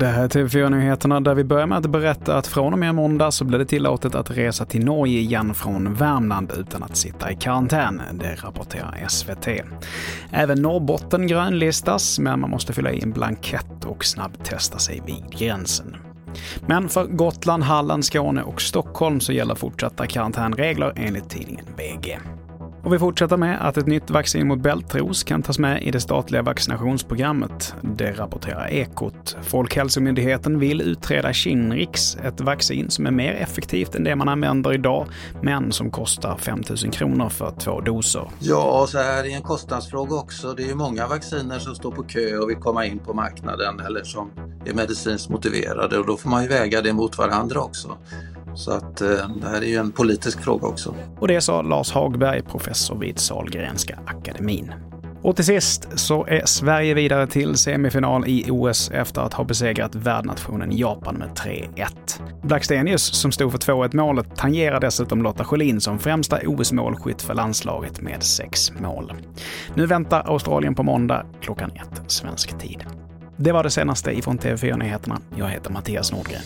Det 0.00 0.06
här 0.06 0.24
är 0.24 0.28
TV4-nyheterna 0.28 1.20
där 1.20 1.34
vi 1.34 1.44
börjar 1.44 1.66
med 1.66 1.78
att 1.78 1.86
berätta 1.86 2.36
att 2.36 2.46
från 2.46 2.72
och 2.72 2.78
med 2.78 2.94
måndag 2.94 3.30
så 3.30 3.44
blir 3.44 3.58
det 3.58 3.64
tillåtet 3.64 4.14
att 4.14 4.30
resa 4.30 4.64
till 4.64 4.84
Norge 4.84 5.20
igen 5.20 5.54
från 5.54 5.94
Värmland 5.94 6.52
utan 6.58 6.82
att 6.82 6.96
sitta 6.96 7.32
i 7.32 7.36
karantän. 7.36 8.02
Det 8.12 8.34
rapporterar 8.34 9.06
SVT. 9.08 9.48
Även 10.30 10.62
Norrbotten 10.62 11.26
grönlistas, 11.26 12.18
men 12.18 12.40
man 12.40 12.50
måste 12.50 12.72
fylla 12.72 12.92
i 12.92 13.02
en 13.02 13.12
blankett 13.12 13.84
och 13.84 14.04
snabbtesta 14.04 14.78
sig 14.78 15.02
vid 15.06 15.38
gränsen. 15.38 15.96
Men 16.66 16.88
för 16.88 17.04
Gotland, 17.06 17.62
Halland, 17.62 18.04
Skåne 18.04 18.42
och 18.42 18.62
Stockholm 18.62 19.20
så 19.20 19.32
gäller 19.32 19.54
fortsatta 19.54 20.06
karantänregler 20.06 20.92
enligt 20.96 21.30
tidningen 21.30 21.64
VG. 21.76 22.18
Och 22.84 22.92
vi 22.94 22.98
fortsätter 22.98 23.36
med 23.36 23.68
att 23.68 23.76
ett 23.76 23.86
nytt 23.86 24.10
vaccin 24.10 24.48
mot 24.48 24.58
bältros 24.58 25.22
kan 25.22 25.42
tas 25.42 25.58
med 25.58 25.82
i 25.82 25.90
det 25.90 26.00
statliga 26.00 26.42
vaccinationsprogrammet. 26.42 27.74
Det 27.82 28.12
rapporterar 28.12 28.68
Ekot. 28.70 29.36
Folkhälsomyndigheten 29.42 30.58
vill 30.58 30.80
utreda 30.80 31.32
Shinrix, 31.32 32.16
ett 32.16 32.40
vaccin 32.40 32.90
som 32.90 33.06
är 33.06 33.10
mer 33.10 33.32
effektivt 33.32 33.94
än 33.94 34.04
det 34.04 34.16
man 34.16 34.28
använder 34.28 34.72
idag, 34.72 35.06
men 35.42 35.72
som 35.72 35.90
kostar 35.90 36.36
5 36.36 36.62
000 36.68 36.92
kronor 36.92 37.28
för 37.28 37.54
två 37.58 37.80
doser. 37.80 38.28
Ja, 38.38 38.86
så 38.88 38.98
här 38.98 39.24
är 39.24 39.36
en 39.36 39.42
kostnadsfråga 39.42 40.16
också. 40.16 40.52
Det 40.52 40.62
är 40.62 40.68
ju 40.68 40.74
många 40.74 41.06
vacciner 41.06 41.58
som 41.58 41.74
står 41.74 41.90
på 41.90 42.02
kö 42.02 42.36
och 42.36 42.50
vill 42.50 42.56
komma 42.56 42.86
in 42.86 42.98
på 42.98 43.14
marknaden 43.14 43.80
eller 43.80 44.04
som 44.04 44.30
är 44.66 44.74
medicinskt 44.74 45.28
motiverade 45.28 45.98
och 45.98 46.06
då 46.06 46.16
får 46.16 46.30
man 46.30 46.42
ju 46.42 46.48
väga 46.48 46.82
det 46.82 46.92
mot 46.92 47.18
varandra 47.18 47.60
också. 47.60 47.96
Så 48.54 48.72
att 48.72 49.00
eh, 49.00 49.08
det 49.40 49.48
här 49.48 49.62
är 49.62 49.66
ju 49.66 49.76
en 49.76 49.92
politisk 49.92 50.40
fråga 50.40 50.68
också. 50.68 50.94
Och 51.18 51.28
det 51.28 51.40
sa 51.40 51.62
Lars 51.62 51.92
Hagberg, 51.92 52.42
professor 52.42 52.98
vid 52.98 53.18
Sahlgrenska 53.18 53.98
akademin. 54.06 54.72
Och 55.22 55.36
till 55.36 55.44
sist 55.44 55.88
så 55.94 56.26
är 56.26 56.46
Sverige 56.46 56.94
vidare 56.94 57.26
till 57.26 57.56
semifinal 57.56 58.24
i 58.26 58.50
OS 58.50 58.90
efter 58.90 59.20
att 59.20 59.34
ha 59.34 59.44
besegrat 59.44 59.94
värdnationen 59.94 60.76
Japan 60.76 61.14
med 61.14 61.28
3-1. 61.28 61.86
Blackstenius, 62.42 63.02
som 63.02 63.32
stod 63.32 63.52
för 63.52 63.58
2-1 63.58 63.96
målet, 63.96 64.36
tangerar 64.36 64.80
dessutom 64.80 65.22
Lotta 65.22 65.44
Schelin 65.44 65.80
som 65.80 65.98
främsta 65.98 66.38
OS-målskytt 66.46 67.22
för 67.22 67.34
landslaget 67.34 68.00
med 68.00 68.22
sex 68.22 68.72
mål. 68.80 69.12
Nu 69.74 69.86
väntar 69.86 70.22
Australien 70.26 70.74
på 70.74 70.82
måndag 70.82 71.26
klockan 71.40 71.70
ett 71.70 72.10
svensk 72.10 72.58
tid. 72.58 72.84
Det 73.36 73.52
var 73.52 73.62
det 73.62 73.70
senaste 73.70 74.12
ifrån 74.18 74.38
TV4 74.38 74.78
Nyheterna. 74.78 75.20
Jag 75.36 75.48
heter 75.48 75.70
Mattias 75.70 76.12
Nordgren. 76.12 76.42